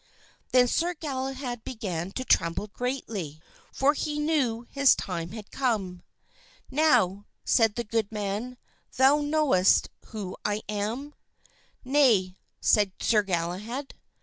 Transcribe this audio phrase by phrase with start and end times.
[0.51, 3.39] Then Sir Galahad began to tremble greatly,
[3.71, 6.01] for he knew his time had come.
[6.71, 8.57] "Now," said the good man,
[8.97, 11.13] "knowest thou who I am?"
[11.85, 13.93] "Nay," said Sir Galahad.